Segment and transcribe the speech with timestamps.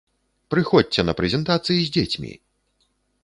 [0.53, 2.33] Прыходзьце на прэзентацыі з дзецьмі!